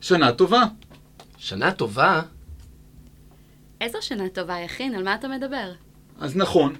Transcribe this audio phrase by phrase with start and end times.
[0.00, 0.62] שנה טובה.
[1.38, 2.22] שנה טובה?
[3.80, 4.94] איזו שנה טובה, יכין?
[4.94, 5.72] על מה אתה מדבר?
[6.20, 6.74] אז נכון,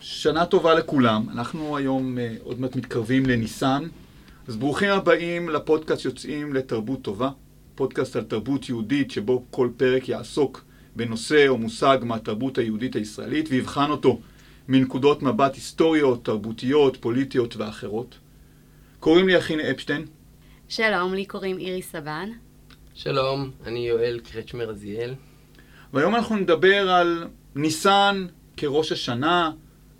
[0.00, 1.26] שנה טובה לכולם.
[1.28, 3.82] אנחנו היום uh, עוד מעט מתקרבים לניסן.
[4.48, 7.30] אז ברוכים הבאים לפודקאסט יוצאים לתרבות טובה.
[7.74, 10.64] פודקאסט על תרבות יהודית שבו כל פרק יעסוק
[10.96, 14.20] בנושא או מושג מהתרבות היהודית הישראלית ויבחן אותו
[14.68, 18.18] מנקודות מבט היסטוריות, תרבותיות, פוליטיות ואחרות.
[19.00, 20.06] קוראים לי יכין אפשטיין.
[20.68, 22.30] שלום, לי קוראים אירי סבן.
[22.94, 25.14] שלום, אני יואל קרצ'מר עזיאל.
[25.92, 28.26] והיום אנחנו נדבר על ניסן
[28.56, 29.50] כראש השנה,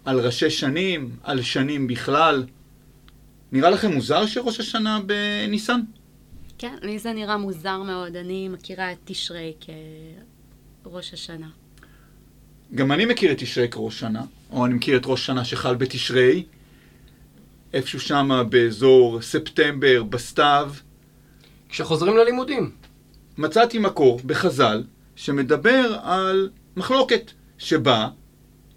[0.05, 2.45] על ראשי שנים, על שנים בכלל.
[3.53, 5.81] נראה לכם מוזר שראש השנה בניסן?
[6.59, 8.17] כן, לי זה נראה מוזר מאוד.
[8.17, 9.53] אני מכירה את תשרי
[10.85, 11.49] כראש השנה.
[12.75, 16.45] גם אני מכיר את תשרי כראש שנה, או אני מכיר את ראש שנה שחל בתשרי,
[17.73, 20.73] איפשהו שם באזור ספטמבר, בסתיו.
[21.69, 22.82] כשחוזרים ללימודים.
[23.39, 24.83] מצאתי מקור בחז"ל
[25.17, 28.09] שמדבר על מחלוקת שבה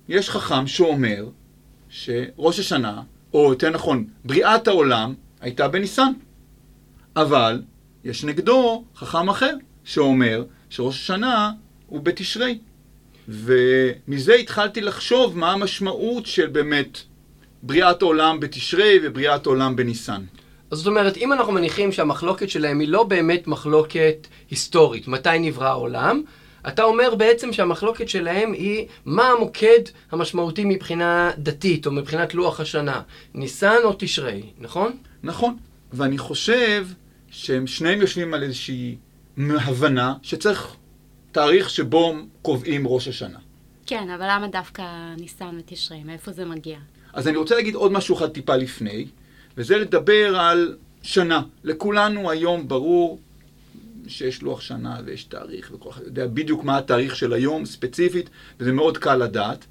[0.10, 1.26] יש חכם שאומר
[1.90, 3.02] שראש השנה,
[3.34, 6.12] או יותר נכון, בריאת העולם, הייתה בניסן.
[7.16, 7.62] אבל
[8.04, 9.54] יש נגדו חכם אחר
[9.84, 11.52] שאומר שראש השנה
[11.88, 12.60] הוא בתשרי.
[13.28, 16.98] ומזה התחלתי לחשוב מה המשמעות של באמת
[17.64, 20.22] בריאת העולם בתשרי ובריאת העולם בניסן.
[20.72, 25.68] אז זאת אומרת, אם אנחנו מניחים שהמחלוקת שלהם היא לא באמת מחלוקת היסטורית, מתי נברא
[25.68, 26.22] העולם,
[26.68, 29.80] אתה אומר בעצם שהמחלוקת שלהם היא מה המוקד
[30.12, 33.02] המשמעותי מבחינה דתית או מבחינת לוח השנה,
[33.34, 34.98] ניסן או תשרי, נכון?
[35.24, 35.58] נכון,
[35.94, 36.88] ואני חושב
[37.30, 38.96] שהם שניהם יושבים על איזושהי
[39.38, 40.76] הבנה שצריך
[41.32, 43.40] תאריך שבו קובעים ראש השנה.
[43.86, 44.84] כן, אבל למה דווקא
[45.18, 46.04] ניסן ותשרי?
[46.04, 46.78] מאיפה זה מגיע?
[47.14, 49.06] אז אני רוצה להגיד עוד משהו אחד טיפה לפני,
[49.58, 51.42] וזה לדבר על שנה.
[51.64, 53.20] לכולנו היום ברור
[54.08, 58.72] שיש לוח שנה ויש תאריך, וכל אחד יודע בדיוק מה התאריך של היום ספציפית, וזה
[58.72, 59.66] מאוד קל לדעת.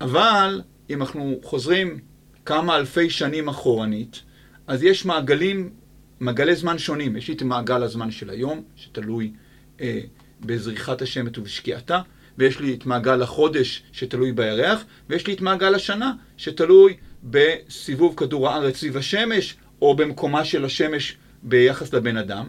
[0.00, 1.98] אבל אם אנחנו חוזרים
[2.44, 4.22] כמה אלפי שנים אחורנית,
[4.66, 5.70] אז יש מעגלים,
[6.20, 7.16] מעגלי זמן שונים.
[7.16, 9.32] יש לי את מעגל הזמן של היום, שתלוי
[9.80, 10.00] אה,
[10.40, 12.00] בזריחת השמש ובשקיעתה,
[12.38, 16.96] ויש לי את מעגל החודש שתלוי בירח, ויש לי את מעגל השנה שתלוי
[17.30, 22.48] בסיבוב כדור הארץ סביב השמש, או במקומה של השמש ביחס לבן אדם.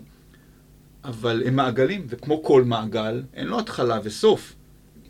[1.04, 4.54] אבל הם מעגלים, וכמו כל מעגל, אין לו התחלה וסוף.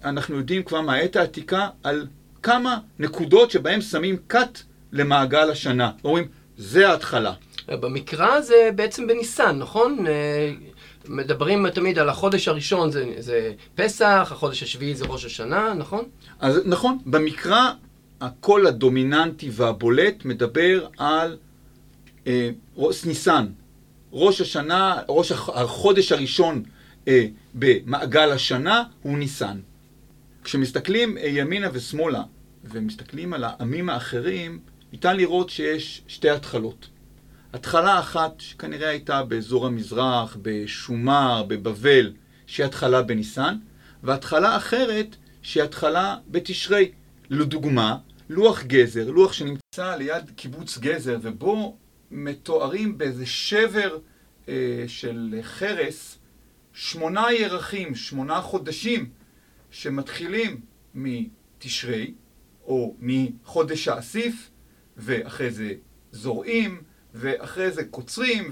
[0.03, 2.07] אנחנו יודעים כבר מהעת העתיקה על
[2.43, 4.59] כמה נקודות שבהם שמים cut
[4.91, 5.91] למעגל השנה.
[6.03, 7.33] אומרים, זה ההתחלה.
[7.69, 10.05] במקרא זה בעצם בניסן, נכון?
[11.07, 16.05] מדברים תמיד על החודש הראשון זה, זה פסח, החודש השביעי זה ראש השנה, נכון?
[16.39, 17.71] אז נכון, במקרא
[18.21, 21.37] הקול הדומיננטי והבולט מדבר על
[22.27, 22.49] אה,
[23.05, 23.47] ניסן.
[24.11, 26.63] ראש השנה, ראש החודש הראשון
[27.07, 29.59] אה, במעגל השנה הוא ניסן.
[30.43, 32.23] כשמסתכלים אה, ימינה ושמאלה
[32.63, 34.59] ומסתכלים על העמים האחרים,
[34.91, 36.87] ניתן לראות שיש שתי התחלות.
[37.53, 42.13] התחלה אחת שכנראה הייתה באזור המזרח, בשומר, בבבל,
[42.47, 43.57] שהיא התחלה בניסן,
[44.03, 46.91] והתחלה אחרת שהיא התחלה בתשרי.
[47.29, 47.97] לדוגמה,
[48.29, 51.77] לוח גזר, לוח שנמצא ליד קיבוץ גזר, ובו
[52.11, 53.97] מתוארים באיזה שבר
[54.49, 56.17] אה, של חרס
[56.73, 59.09] שמונה ירחים, שמונה חודשים,
[59.71, 60.61] שמתחילים
[60.95, 62.13] מתשרי,
[62.65, 64.49] או מחודש האסיף,
[64.97, 65.73] ואחרי זה
[66.11, 66.81] זורעים,
[67.13, 68.51] ואחרי זה קוצרים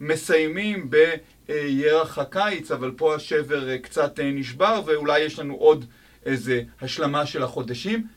[0.00, 5.84] ומסיימים בירח הקיץ, אבל פה השבר קצת נשבר ואולי יש לנו עוד
[6.24, 8.08] איזה השלמה של החודשים.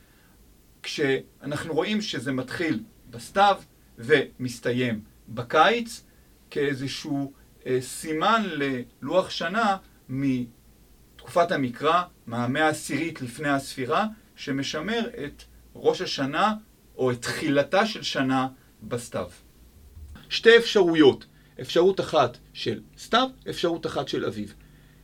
[0.84, 3.62] כשאנחנו רואים שזה מתחיל בסתיו
[3.97, 6.03] ומסתיים בקיץ
[6.50, 7.34] כאיזשהו
[7.79, 9.78] סימן ללוח שנה
[10.09, 15.44] מתקופת המקרא, מהמאה העשירית לפני הספירה, שמשמר את
[15.75, 16.53] ראש השנה
[16.95, 18.47] או את תחילתה של שנה
[18.84, 19.29] בסתיו.
[20.29, 21.25] שתי אפשרויות,
[21.61, 24.53] אפשרות אחת של סתיו, אפשרות אחת של אביב.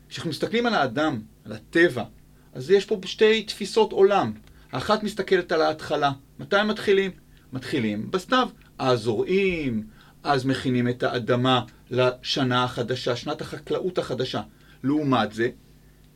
[0.10, 2.04] כשאנחנו מסתכלים על האדם, על הטבע,
[2.54, 4.34] אז יש פה שתי תפיסות עולם.
[4.72, 6.12] האחת מסתכלת על ההתחלה.
[6.40, 7.12] מתי מתחילים?
[7.54, 8.50] מתחילים בסתיו.
[8.78, 9.88] אז זורעים,
[10.24, 11.62] אז מכינים את האדמה
[11.92, 14.42] לשנה החדשה, שנת החקלאות החדשה.
[14.84, 15.50] לעומת זה,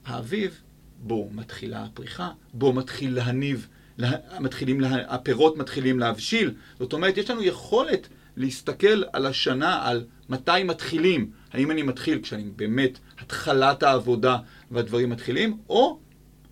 [0.05, 0.61] האביב,
[0.99, 3.67] בו מתחילה הפריחה, בו מתחיל להניב,
[3.97, 6.53] לה, מתחילים, לה, הפירות מתחילים להבשיל.
[6.79, 8.07] זאת אומרת, יש לנו יכולת
[8.37, 11.31] להסתכל על השנה, על מתי מתחילים.
[11.53, 14.37] האם אני מתחיל כשאני באמת התחלת העבודה
[14.71, 15.99] והדברים מתחילים, או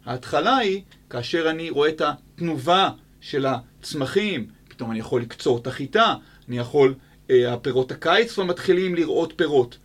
[0.10, 2.90] ההתחלה היא כאשר אני רואה את התנובה
[3.22, 6.16] של הצמחים, פתאום אני יכול לקצור את החיטה,
[6.48, 6.96] אני יכול,
[7.30, 9.78] אה, הפירות הקיץ כבר מתחילים לראות פירות.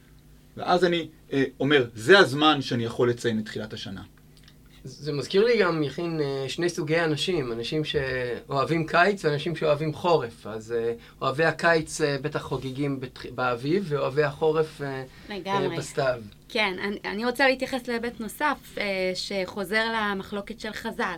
[0.57, 4.03] ואז אני אה, אומר, זה הזמן שאני יכול לציין את תחילת השנה.
[4.85, 10.47] זה מזכיר לי גם, יכין, אה, שני סוגי אנשים, אנשים שאוהבים קיץ ואנשים שאוהבים חורף.
[10.47, 10.93] אז אה,
[11.23, 13.01] אוהבי הקיץ אה, בטח חוגגים.
[13.35, 14.81] באביב, ואוהבי החורף
[15.29, 15.77] לגמרי.
[15.77, 16.21] בסתיו.
[16.49, 18.77] כן, אני, אני רוצה להתייחס להיבט נוסף,
[19.15, 21.17] שחוזר למחלוקת של חז"ל.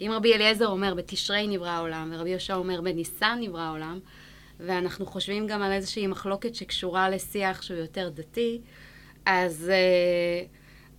[0.00, 3.98] אם רבי אליעזר אומר בתשרי נברא העולם, ורבי יהושע אומר בניסן נברא העולם,
[4.60, 8.60] ואנחנו חושבים גם על איזושהי מחלוקת שקשורה לשיח שהוא יותר דתי,
[9.26, 9.70] אז,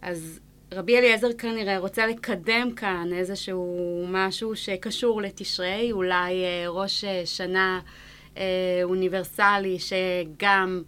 [0.01, 0.39] אז
[0.71, 7.79] רבי אליעזר כנראה רוצה לקדם כאן איזשהו משהו שקשור לתשרי, אולי אה, ראש אה, שנה
[8.37, 8.43] אה,
[8.83, 10.83] אוניברסלי שגם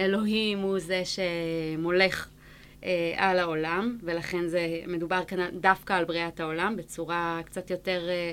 [0.00, 2.28] אלוהים הוא זה שמולך
[2.84, 8.32] אה, על העולם, ולכן זה מדובר כאן דווקא על בריאת העולם בצורה קצת יותר אה,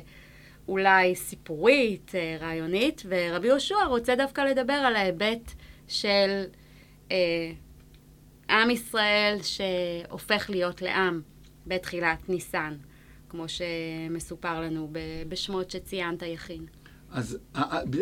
[0.68, 5.52] אולי סיפורית, אה, רעיונית, ורבי יהושע רוצה דווקא לדבר על ההיבט
[5.88, 6.44] של
[7.12, 7.52] אה,
[8.50, 11.22] עם ישראל שהופך להיות לעם
[11.68, 12.74] בתחילת ניסן,
[13.30, 14.94] כמו שמסופר לנו
[15.30, 16.66] בשמות שציינת, יכין.
[17.12, 17.38] אז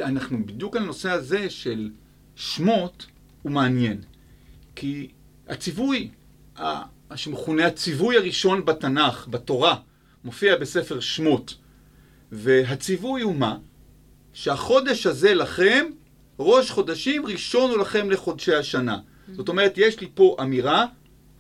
[0.01, 1.91] אנחנו בדיוק על הנושא הזה של
[2.35, 3.07] שמות
[3.41, 4.01] הוא מעניין.
[4.75, 5.11] כי
[5.47, 6.09] הציווי,
[7.15, 9.75] שמכונה הציווי הראשון בתנ"ך, בתורה,
[10.23, 11.57] מופיע בספר שמות.
[12.31, 13.57] והציווי הוא מה?
[14.33, 15.85] שהחודש הזה לכם,
[16.39, 18.99] ראש חודשים ראשון הוא לכם לחודשי השנה.
[19.33, 20.85] זאת אומרת, יש לי פה אמירה,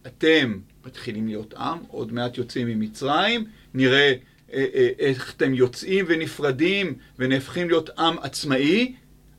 [0.07, 4.13] אתם מתחילים להיות עם, עוד מעט יוצאים ממצרים, נראה
[4.53, 8.95] אה, אה, איך אתם יוצאים ונפרדים ונהפכים להיות עם עצמאי,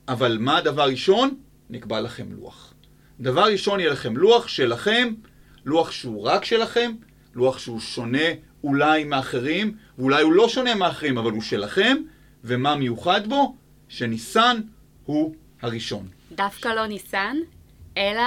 [0.09, 1.35] אבל מה הדבר הראשון?
[1.71, 2.75] נקבע לכם לוח.
[3.21, 5.15] דבר ראשון יהיה לכם לוח שלכם,
[5.65, 6.93] לוח שהוא רק שלכם,
[7.35, 8.29] לוח שהוא שונה
[8.65, 11.97] אולי מאחרים, ואולי הוא לא שונה מאחרים, אבל הוא שלכם,
[12.45, 13.57] ומה מיוחד בו?
[13.89, 14.61] שניסן
[15.05, 16.09] הוא הראשון.
[16.33, 17.37] דווקא לא ניסן,
[17.97, 18.23] אלא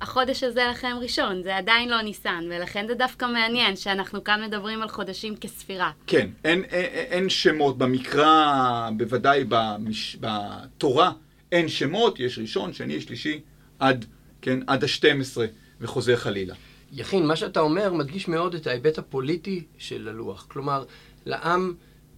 [0.00, 4.82] החודש הזה לכם ראשון, זה עדיין לא ניסן, ולכן זה דווקא מעניין שאנחנו כאן מדברים
[4.82, 5.90] על חודשים כספירה.
[6.06, 11.12] כן, אין, אין, אין שמות במקרא, בוודאי במש, בתורה,
[11.52, 13.40] אין שמות, יש ראשון, שני, שלישי,
[13.78, 14.04] עד,
[14.42, 15.38] כן, עד ה-12,
[15.80, 16.54] וחוזר חלילה.
[16.92, 20.46] יכין, מה שאתה אומר מדגיש מאוד את ההיבט הפוליטי של הלוח.
[20.48, 20.84] כלומר,
[21.26, 21.74] לעם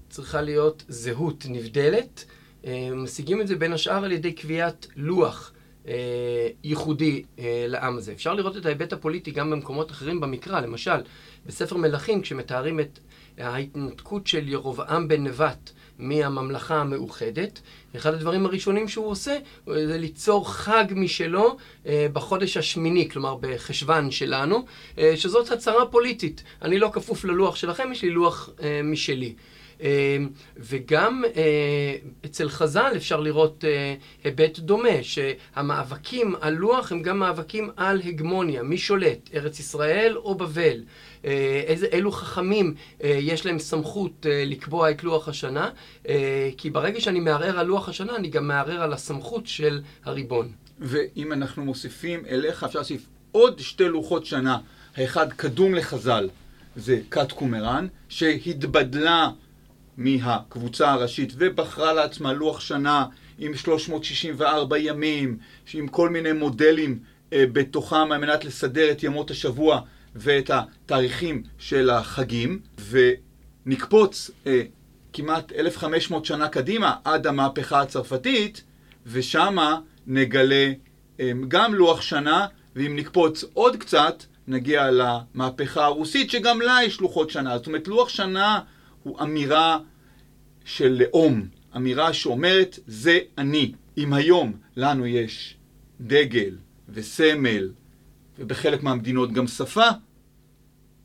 [0.08, 2.24] צריכה להיות זהות נבדלת.
[2.64, 5.51] אה, משיגים את זה בין השאר על ידי קביעת לוח.
[5.88, 8.12] אה, ייחודי אה, לעם הזה.
[8.12, 11.00] אפשר לראות את ההיבט הפוליטי גם במקומות אחרים במקרא, למשל,
[11.46, 12.98] בספר מלכים, כשמתארים את
[13.38, 17.60] ההתנתקות של ירבעם בן נבט מהממלכה המאוחדת,
[17.96, 21.56] אחד הדברים הראשונים שהוא עושה זה ליצור חג משלו
[21.86, 24.64] אה, בחודש השמיני, כלומר בחשוון שלנו,
[25.16, 26.42] שזאת הצהרה פוליטית.
[26.62, 28.50] אני לא כפוף ללוח שלכם, יש לי לוח
[28.84, 29.34] משלי.
[29.82, 33.94] אמ, וגם אה, אצל חז"ל אפשר לראות אה,
[34.24, 40.34] היבט דומה, שהמאבקים על לוח הם גם מאבקים על הגמוניה, מי שולט, ארץ ישראל או
[40.34, 40.84] בבל.
[41.24, 45.70] אה, איזה, אילו חכמים יש להם סמכות לקבוע את לוח השנה,
[46.56, 50.52] כי ברגע שאני מערער על לוח השנה, אני גם מערער על הסמכות של הריבון.
[50.78, 54.58] ואם אנחנו מוסיפים אליך, אפשר להוסיף עוד שתי לוחות שנה.
[54.96, 56.28] האחד קדום לחז"ל,
[56.76, 59.28] זה כת קומראן, שהתבדלה
[60.04, 63.06] מהקבוצה הראשית ובחרה לעצמה לוח שנה
[63.38, 65.38] עם 364 ימים,
[65.74, 66.98] עם כל מיני מודלים
[67.32, 69.80] אה, בתוכם על מנת לסדר את ימות השבוע
[70.14, 74.62] ואת התאריכים של החגים, ונקפוץ אה,
[75.12, 78.62] כמעט 1500 שנה קדימה עד המהפכה הצרפתית,
[79.06, 80.72] ושמה נגלה
[81.20, 87.30] אה, גם לוח שנה, ואם נקפוץ עוד קצת, נגיע למהפכה הרוסית, שגם לה יש לוחות
[87.30, 87.56] שנה.
[87.58, 88.60] זאת אומרת, לוח שנה
[89.02, 89.78] הוא אמירה
[90.64, 93.72] של לאום, אמירה שאומרת זה אני.
[93.98, 95.56] אם היום לנו יש
[96.00, 96.56] דגל
[96.88, 97.70] וסמל,
[98.38, 99.88] ובחלק מהמדינות גם שפה,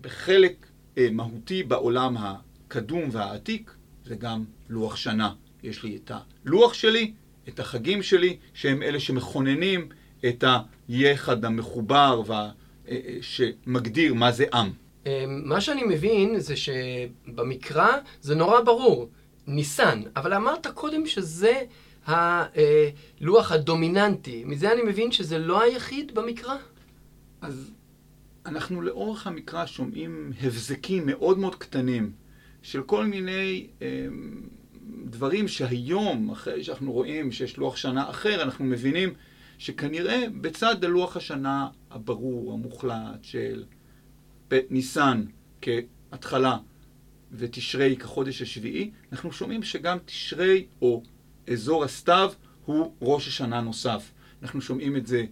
[0.02, 0.66] בחלק
[0.98, 3.72] אה, מהותי בעולם הקדום והעתיק
[4.06, 5.34] זה גם לוח שנה.
[5.64, 6.12] יש לי את
[6.46, 7.14] הלוח שלי,
[7.48, 9.90] את החגים שלי, שהם אלה שמכוננים
[10.26, 10.44] את
[10.88, 12.52] היחד המחובר וה, אה,
[12.88, 14.72] אה, שמגדיר מה זה עם.
[15.06, 19.10] אמ, מה שאני מבין זה שבמקרא זה נורא ברור,
[19.48, 21.62] ניסן, אבל אמרת קודם שזה
[22.06, 26.56] הלוח הדומיננטי, מזה אני מבין שזה לא היחיד במקרא?
[27.42, 27.72] אז
[28.46, 32.12] אנחנו לאורך המקרא שומעים הבזקים מאוד מאוד קטנים
[32.62, 34.08] של כל מיני אה,
[35.06, 39.14] דברים שהיום, אחרי שאנחנו רואים שיש לוח שנה אחר, אנחנו מבינים
[39.58, 43.64] שכנראה בצד הלוח השנה הברור, המוחלט של
[44.70, 45.24] ניסן
[45.62, 46.58] כהתחלה
[47.32, 51.04] ותשרי כחודש השביעי, אנחנו שומעים שגם תשרי או
[51.52, 52.32] אזור הסתיו
[52.66, 54.12] הוא ראש השנה נוסף.
[54.42, 55.26] אנחנו שומעים את זה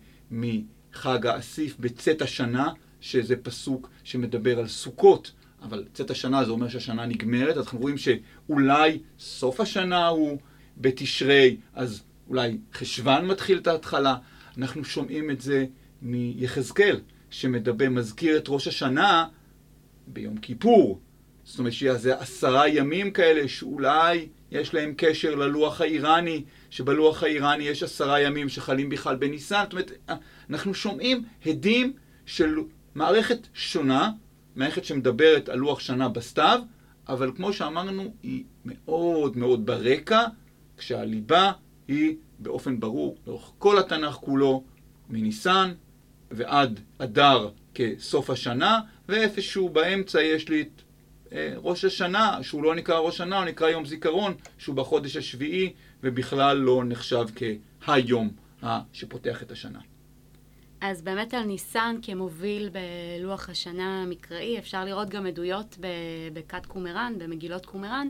[0.93, 2.71] חג האסיף בצאת השנה,
[3.01, 7.97] שזה פסוק שמדבר על סוכות, אבל צאת השנה זה אומר שהשנה נגמרת, אז אנחנו רואים
[7.97, 10.37] שאולי סוף השנה הוא
[10.77, 14.15] בתשרי, אז אולי חשוון מתחיל את ההתחלה.
[14.57, 15.65] אנחנו שומעים את זה
[16.01, 16.99] מיחזקאל,
[17.29, 19.27] שמדבר, מזכיר את ראש השנה
[20.07, 20.99] ביום כיפור.
[21.45, 27.63] זאת אומרת שיהיה זה עשרה ימים כאלה שאולי יש להם קשר ללוח האיראני, שבלוח האיראני
[27.63, 29.63] יש עשרה ימים שחלים בכלל בניסן.
[29.63, 29.91] זאת אומרת,
[30.49, 31.93] אנחנו שומעים הדים
[32.25, 32.55] של
[32.95, 34.11] מערכת שונה,
[34.55, 36.59] מערכת שמדברת על לוח שנה בסתיו,
[37.07, 40.25] אבל כמו שאמרנו, היא מאוד מאוד ברקע,
[40.77, 41.51] כשהליבה
[41.87, 44.63] היא באופן ברור לאורך כל התנ"ך כולו,
[45.09, 45.73] מניסן
[46.31, 50.81] ועד אדר כסוף השנה, ואיפשהו באמצע יש לי את
[51.57, 55.73] ראש השנה, שהוא לא נקרא ראש השנה, הוא נקרא יום זיכרון, שהוא בחודש השביעי,
[56.03, 57.25] ובכלל לא נחשב
[57.85, 58.29] כהיום
[58.93, 59.79] שפותח את השנה.
[60.81, 65.77] אז באמת על ניסן כמוביל בלוח השנה המקראי, אפשר לראות גם עדויות
[66.33, 68.07] בכת קומראן, במגילות קומראן.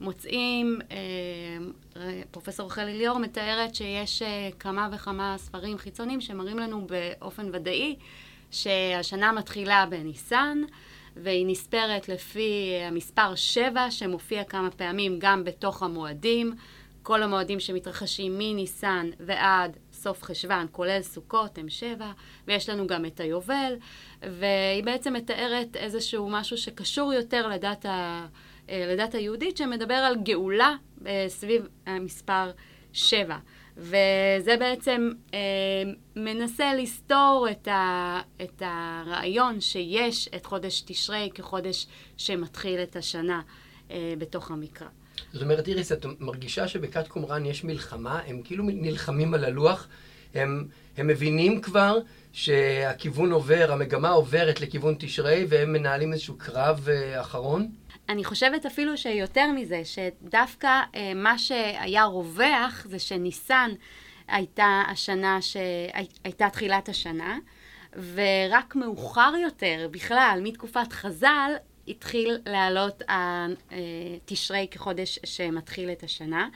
[0.00, 7.50] מוצאים, אה, פרופסור רחלי ליאור מתארת שיש אה, כמה וכמה ספרים חיצוניים שמראים לנו באופן
[7.52, 7.96] ודאי
[8.50, 10.62] שהשנה מתחילה בניסן,
[11.16, 16.54] והיא נספרת לפי המספר 7 שמופיע כמה פעמים גם בתוך המועדים.
[17.02, 22.12] כל המועדים שמתרחשים מניסן ועד סוף חשוון, כולל סוכות, הם שבע,
[22.46, 23.74] ויש לנו גם את היובל,
[24.22, 28.26] והיא בעצם מתארת איזשהו משהו שקשור יותר לדת, ה,
[28.68, 30.74] אה, לדת היהודית, שמדבר על גאולה
[31.06, 32.50] אה, סביב המספר
[32.92, 33.36] שבע.
[33.80, 35.38] וזה בעצם אה,
[36.16, 43.40] מנסה לסתור את, ה, את הרעיון שיש את חודש תשרי כחודש שמתחיל את השנה
[43.90, 44.86] אה, בתוך המקרא.
[45.32, 48.20] זאת אומרת, איריס, את מרגישה שבכת קומראן יש מלחמה?
[48.26, 49.88] הם כאילו נלחמים על הלוח?
[50.34, 50.64] הם,
[50.96, 51.98] הם מבינים כבר
[52.32, 57.68] שהכיוון עובר, המגמה עוברת לכיוון תשרי, והם מנהלים איזשהו קרב אה, אחרון?
[58.10, 63.70] אני חושבת אפילו שיותר מזה, שדווקא אה, מה שהיה רווח זה שניסן
[64.28, 67.38] הייתה השנה שהייתה תחילת השנה,
[68.14, 71.52] ורק מאוחר יותר, בכלל, מתקופת חז"ל,
[71.88, 76.48] התחיל לעלות התשרי כחודש שמתחיל את השנה.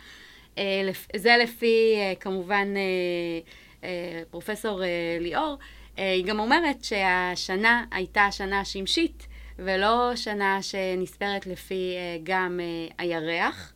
[0.58, 4.80] אה, זה לפי, אה, כמובן, אה, פרופסור
[5.20, 5.58] ליאור.
[5.96, 9.26] היא גם אומרת שהשנה הייתה שנה שמשית,
[9.58, 12.61] ולא שנה שנספרת לפי גם
[12.99, 13.73] הירח,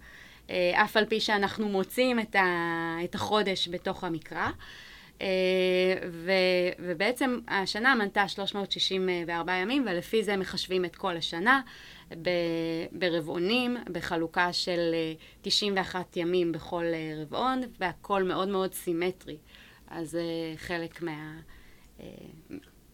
[0.74, 2.20] אף על פי שאנחנו מוצאים
[3.04, 4.48] את החודש בתוך המקרא.
[5.22, 5.26] אה,
[6.10, 6.32] ו,
[6.78, 11.60] ובעצם השנה מנתה 364 ימים, ולפי זה מחשבים את כל השנה
[12.92, 14.94] ברבעונים, בחלוקה של
[15.42, 19.36] 91 אה, ימים בכל אה, רבעון, והכל מאוד מאוד סימטרי.
[19.88, 20.22] אז זה
[20.56, 21.40] חלק מה...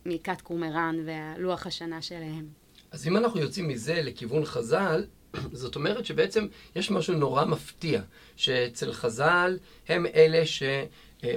[0.07, 2.64] מכת קומראן והלוח השנה שלהם.
[2.95, 5.05] אז אם אנחנו יוצאים מזה לכיוון חז"ל,
[5.53, 6.47] זאת אומרת שבעצם
[6.77, 8.01] יש משהו נורא מפתיע,
[8.37, 9.59] שאצל חז"ל
[9.89, 10.63] הם אלה ש...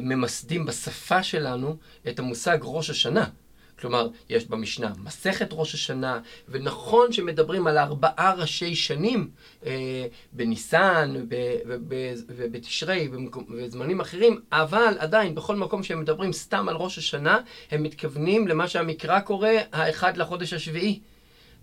[0.02, 3.26] ממסדים בשפה שלנו את המושג ראש השנה.
[3.80, 9.30] כלומר, יש במשנה מסכת ראש השנה, ונכון שמדברים על ארבעה ראשי שנים
[9.66, 11.14] אה, בניסן
[12.28, 17.40] ובתשרי ובזמנים אחרים, אבל עדיין, בכל מקום שהם מדברים סתם על ראש השנה,
[17.72, 21.00] הם מתכוונים למה שהמקרא קורא האחד לחודש השביעי.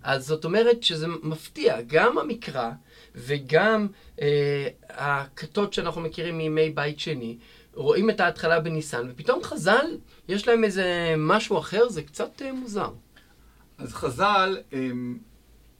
[0.05, 2.71] אז זאת אומרת שזה מפתיע, גם המקרא
[3.15, 3.87] וגם
[4.21, 7.37] אה, הכתות שאנחנו מכירים מימי בית שני,
[7.73, 9.97] רואים את ההתחלה בניסן, ופתאום חז"ל,
[10.27, 12.89] יש להם איזה משהו אחר, זה קצת uh, מוזר.
[13.77, 15.19] אז חז"ל הם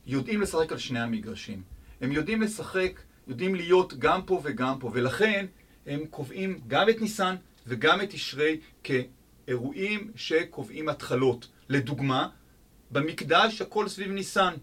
[0.05, 1.61] יודעים לשחק על שני המגרשים.
[2.01, 5.45] הם יודעים לשחק, יודעים להיות גם פה וגם פה, ולכן
[5.85, 7.35] הם קובעים גם את ניסן
[7.67, 11.47] וגם את תשרי כאירועים שקובעים התחלות.
[11.69, 12.29] לדוגמה,
[12.95, 14.53] במקדש הכל סביב ניסן.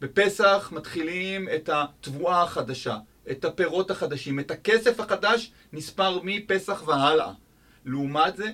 [0.00, 2.98] בפסח מתחילים את התבואה החדשה.
[3.30, 7.32] את הפירות החדשים, את הכסף החדש נספר מפסח והלאה.
[7.84, 8.50] לעומת זה,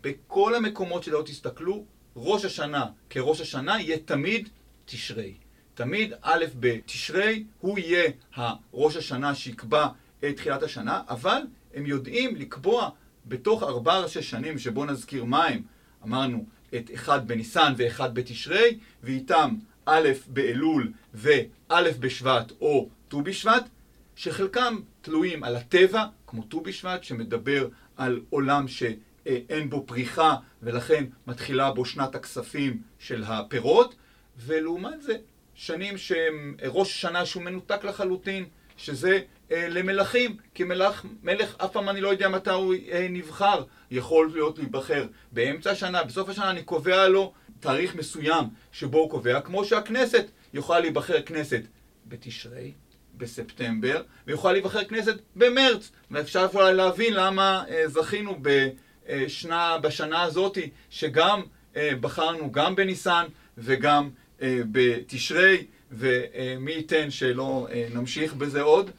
[0.00, 1.84] בכל המקומות שלא תסתכלו,
[2.16, 4.48] ראש השנה כראש השנה יהיה תמיד
[4.84, 5.34] תשרי.
[5.74, 9.88] תמיד א' בתשרי הוא יהיה הראש השנה שיקבע
[10.24, 11.42] את תחילת השנה, אבל
[11.74, 12.90] הם יודעים לקבוע
[13.26, 15.62] בתוך ארבע ראשי שנים, שבו נזכיר מהם,
[16.04, 16.44] אמרנו
[16.76, 19.54] את אחד בניסן ואחד בתשרי, ואיתם
[19.86, 23.68] א' באלול וא' בשבט או ט"ו בשבט,
[24.16, 31.72] שחלקם תלויים על הטבע, כמו ט"ו בשבט, שמדבר על עולם שאין בו פריחה ולכן מתחילה
[31.72, 33.94] בו שנת הכספים של הפירות,
[34.36, 35.16] ולעומת זה
[35.54, 38.44] שנים שהם ראש השנה שהוא מנותק לחלוטין,
[38.76, 39.20] שזה
[39.52, 44.30] אה, למלכים, כי מלך, מלך אף פעם אני לא יודע מתי הוא אה, נבחר, יכול
[44.32, 49.64] להיות להיבחר באמצע השנה, בסוף השנה אני קובע לו תאריך מסוים שבו הוא קובע, כמו
[49.64, 51.60] שהכנסת יכולה להיבחר כנסת
[52.06, 52.72] בתשרי,
[53.16, 55.90] בספטמבר, ויכולה להיבחר כנסת במרץ.
[56.10, 60.58] ואפשר אפשר להבין למה אה, זכינו בשנה, בשנה הזאת,
[60.90, 61.42] שגם
[61.76, 63.24] אה, בחרנו גם בניסן
[63.58, 64.10] וגם
[64.42, 68.90] אה, בתשרי, ומי ייתן שלא אה, נמשיך בזה עוד.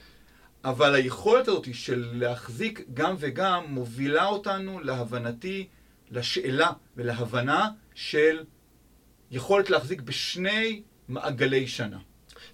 [0.64, 5.68] אבל היכולת הזאת של להחזיק גם וגם מובילה אותנו להבנתי,
[6.12, 8.44] לשאלה ולהבנה של
[9.32, 11.98] יכולת להחזיק בשני מעגלי שנה.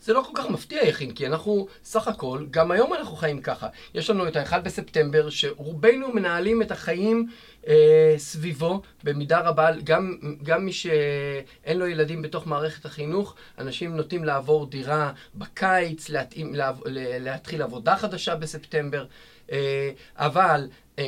[0.01, 3.67] זה לא כל כך מפתיע, יכין, כי אנחנו, סך הכל, גם היום אנחנו חיים ככה.
[3.93, 7.27] יש לנו את ה-1 בספטמבר, שרובנו מנהלים את החיים
[7.67, 14.23] אה, סביבו, במידה רבה, גם, גם מי שאין לו ילדים בתוך מערכת החינוך, אנשים נוטים
[14.23, 16.71] לעבור דירה בקיץ, להתאים, לה,
[17.19, 19.05] להתחיל עבודה חדשה בספטמבר.
[19.51, 20.67] אה, אבל
[20.99, 21.05] אה,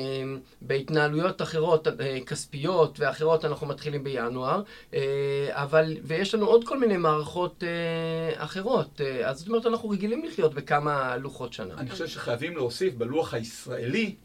[0.61, 4.61] בהתנהלויות אחרות, אה, כספיות ואחרות, אנחנו מתחילים בינואר,
[5.49, 7.63] אבל, ויש לנו עוד כל מיני מערכות
[8.35, 9.01] אחרות.
[9.25, 11.73] אז זאת אומרת, אנחנו רגילים לחיות בכמה לוחות שנה.
[11.77, 14.15] אני חושב שחייבים להוסיף בלוח הישראלי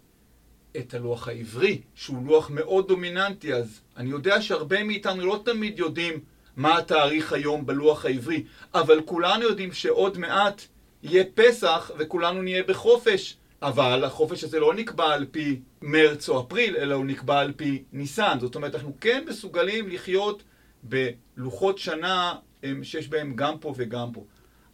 [0.78, 6.20] את הלוח העברי, שהוא לוח מאוד דומיננטי, אז אני יודע שהרבה מאיתנו לא תמיד יודעים
[6.56, 8.44] מה התאריך היום בלוח העברי,
[8.74, 10.62] אבל כולנו יודעים שעוד מעט
[11.02, 13.36] יהיה פסח וכולנו נהיה בחופש.
[13.62, 17.82] אבל החופש הזה לא נקבע על פי מרץ או אפריל, אלא הוא נקבע על פי
[17.92, 18.38] ניסן.
[18.40, 20.42] זאת אומרת, אנחנו כן מסוגלים לחיות
[20.82, 22.34] בלוחות שנה
[22.82, 24.24] שיש בהם גם פה וגם פה.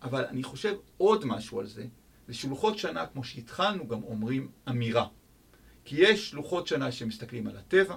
[0.02, 1.84] אבל אני חושב עוד משהו על זה,
[2.28, 5.06] זה שלוחות שנה, כמו שהתחלנו, גם אומרים אמירה.
[5.84, 7.96] כי יש לוחות שנה שמסתכלים על הטבע,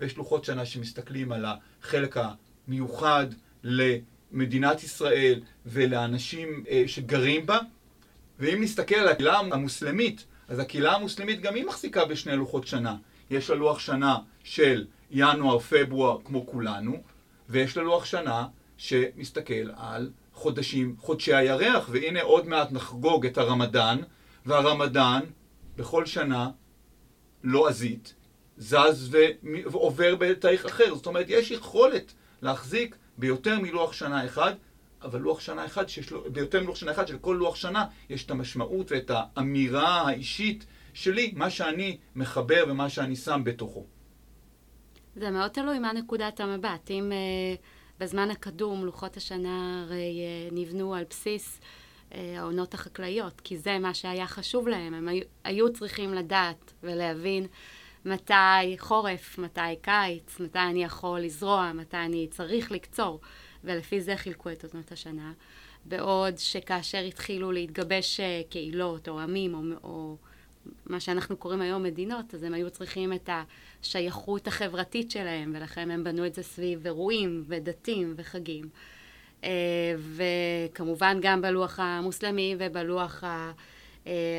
[0.00, 3.26] ויש לוחות שנה שמסתכלים על החלק המיוחד
[3.62, 7.58] למדינת ישראל ולאנשים אה, שגרים בה,
[8.38, 12.96] ואם נסתכל על הקהילה המוסלמית, אז הקהילה המוסלמית גם היא מחזיקה בשני לוחות שנה.
[13.30, 17.02] יש לה לוח שנה של ינואר-פברואר כמו כולנו,
[17.48, 23.98] ויש לה לוח שנה שמסתכל על חודשים, חודשי הירח, והנה עוד מעט נחגוג את הרמדאן,
[24.46, 25.20] והרמדאן
[25.76, 26.50] בכל שנה
[27.44, 28.14] לועזית
[28.58, 29.16] זז
[29.70, 30.94] ועובר בתאריך אחר.
[30.94, 34.52] זאת אומרת, יש יכולת להחזיק ביותר מלוח שנה אחד
[35.06, 38.24] אבל לוח שנה אחד, שיש לו, ביותר מלוח שנה אחד, של כל לוח שנה, יש
[38.24, 43.86] את המשמעות ואת האמירה האישית שלי, מה שאני מחבר ומה שאני שם בתוכו.
[45.16, 46.90] זה מאוד תלוי מה נקודת המבט.
[46.90, 47.60] אם uh,
[48.00, 51.60] בזמן הקדום לוחות השנה הרי uh, נבנו על בסיס
[52.10, 54.94] uh, העונות החקלאיות, כי זה מה שהיה חשוב להם.
[54.94, 57.46] הם היו, היו צריכים לדעת ולהבין
[58.04, 63.20] מתי חורף, מתי קיץ, מתי אני יכול לזרוע, מתי אני צריך לקצור.
[63.66, 65.32] ולפי זה חילקו את עונות השנה.
[65.84, 70.16] בעוד שכאשר התחילו להתגבש אה, קהילות או עמים או, או
[70.86, 73.30] מה שאנחנו קוראים היום מדינות, אז הם היו צריכים את
[73.82, 78.68] השייכות החברתית שלהם, ולכן הם בנו את זה סביב אירועים ודתים וחגים.
[79.44, 83.52] אה, וכמובן גם בלוח המוסלמי ובלוח אה,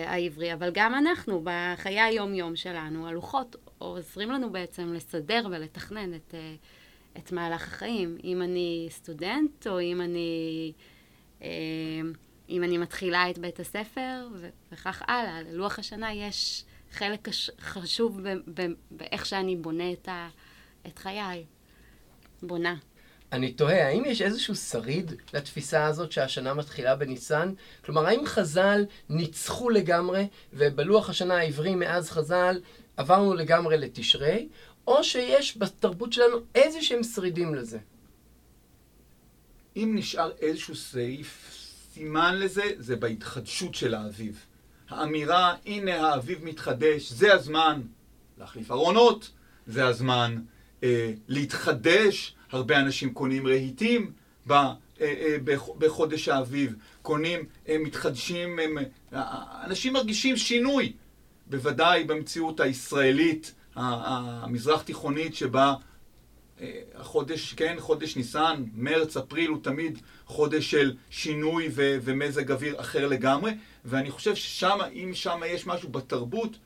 [0.08, 6.34] העברי, אבל גם אנחנו, בחיי היום-יום שלנו, הלוחות עוזרים לנו בעצם לסדר ולתכנן את...
[7.18, 8.18] את מהלך החיים.
[8.24, 10.72] אם אני סטודנט, או אם אני,
[11.42, 11.48] אה,
[12.50, 14.28] אם אני מתחילה את בית הספר,
[14.72, 15.42] וכך הלאה.
[15.42, 17.28] ללוח השנה יש חלק
[17.60, 18.20] חשוב
[18.92, 20.30] באיך שאני בונה את, ה,
[20.88, 21.46] את חיי.
[22.42, 22.76] בונה.
[23.32, 27.54] אני תוהה, האם יש איזשהו שריד לתפיסה הזאת שהשנה מתחילה בניסן?
[27.86, 32.60] כלומר, האם חז"ל ניצחו לגמרי, ובלוח השנה העברי מאז חז"ל
[32.98, 34.48] עברנו לגמרי לתשרי,
[34.88, 37.80] או שיש בתרבות שלנו איזה שהם שרידים לזה.
[39.76, 41.52] אם נשאר איזשהו סעיף,
[41.94, 44.46] סימן לזה, זה בהתחדשות של האביב.
[44.90, 47.82] האמירה, הנה האביב מתחדש, זה הזמן
[48.38, 49.32] להחליף ארונות,
[49.68, 50.38] זה הזמן
[50.84, 54.12] אה, להתחדש, הרבה אנשים קונים רהיטים
[54.48, 55.38] ב, אה, אה,
[55.78, 58.60] בחודש האביב, קונים, אה, מתחדשים,
[59.14, 60.94] אה, אנשים מרגישים שינוי,
[61.50, 65.74] בוודאי במציאות הישראלית המזרח תיכונית שבה
[66.62, 72.80] אה, החודש, כן, חודש ניסן, מרץ, אפריל הוא תמיד חודש של שינוי ו- ומזג אוויר
[72.80, 73.52] אחר לגמרי,
[73.86, 76.58] ואני חושב ששם, אם שם יש משהו בתרבות,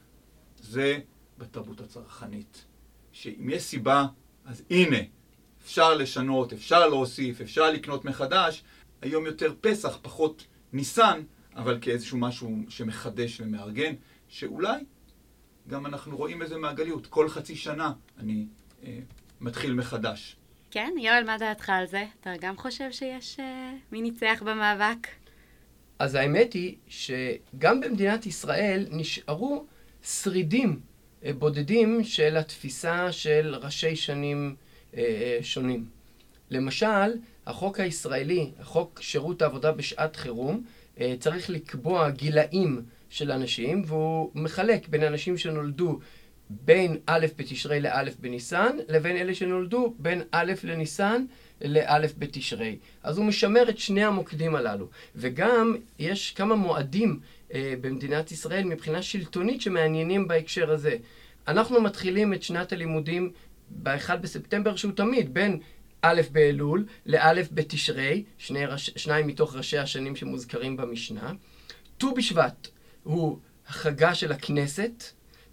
[0.60, 1.00] זה
[1.38, 2.66] בתרבות הצרכנית.
[3.12, 4.06] שאם יש סיבה,
[4.46, 4.98] אז הנה,
[5.64, 8.64] אפשר לשנות, אפשר להוסיף, אפשר לקנות מחדש.
[9.02, 11.22] היום יותר פסח, פחות ניסן,
[11.56, 13.94] אבל כאיזשהו משהו שמחדש ומארגן,
[14.32, 14.84] שאולי
[15.68, 17.08] גם אנחנו רואים איזה מעגליות.
[17.08, 18.46] כל חצי שנה אני
[18.84, 19.00] אה,
[19.42, 20.36] מתחיל מחדש.
[20.72, 22.06] כן, יואל, מה דעתך על זה?
[22.22, 25.08] אתה גם חושב שיש אה, מי ניצח במאבק?
[26.00, 29.66] אז האמת היא שגם במדינת ישראל נשארו
[30.04, 30.80] שרידים
[31.26, 34.56] אה, בודדים של התפיסה של ראשי שנים
[34.98, 35.86] אה, שונים.
[36.50, 40.64] למשל, החוק הישראלי, החוק שירות העבודה בשעת חירום,
[41.20, 46.00] צריך לקבוע גילאים של אנשים, והוא מחלק בין אנשים שנולדו
[46.50, 51.26] בין א' בתשרי לא' בניסן, לבין אלה שנולדו בין א' לניסן
[51.62, 52.78] לא' בתשרי.
[53.04, 54.88] אז הוא משמר את שני המוקדים הללו.
[55.16, 57.20] וגם יש כמה מועדים
[57.54, 60.98] אה, במדינת ישראל מבחינה שלטונית שמעניינים בהקשר הזה.
[61.48, 63.32] אנחנו מתחילים את שנת הלימודים
[63.84, 65.60] ב-1 בספטמבר, שהוא תמיד בין
[66.02, 71.34] א' באלול לא' בתשרי, שני ראש, שניים מתוך ראשי השנים שמוזכרים במשנה.
[71.98, 72.68] ט"ו בשבט
[73.04, 75.04] הוא החגה של הכנסת,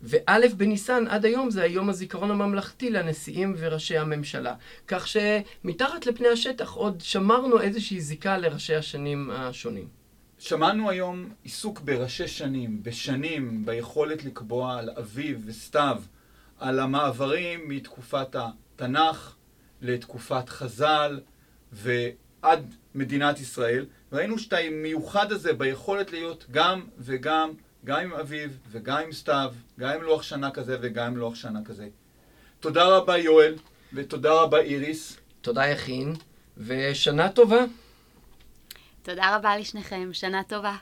[0.03, 4.55] וא' בניסן עד היום זה היום הזיכרון הממלכתי לנשיאים וראשי הממשלה.
[4.89, 9.89] כך שמתחת לפני השטח עוד שמרנו איזושהי זיקה לראשי השנים השונים.
[10.39, 16.03] שמענו היום עיסוק בראשי שנים, בשנים, ביכולת לקבוע על אביב וסתיו,
[16.59, 19.35] על המעברים מתקופת התנ"ך
[19.81, 21.21] לתקופת חז"ל
[21.73, 23.87] ועד מדינת ישראל.
[24.13, 27.51] ראינו שאתה מיוחד הזה ביכולת להיות גם וגם,
[27.85, 31.65] גם עם אביב וגם עם סתיו, גם עם לוח שנה כזה וגם עם לוח שנה
[31.65, 31.89] כזה.
[32.61, 33.55] תודה רבה יואל,
[33.93, 35.17] ותודה רבה איריס.
[35.41, 36.15] תודה יכין,
[36.59, 37.65] ושנה טובה.
[39.03, 40.77] תודה רבה לשניכם, שנה טובה.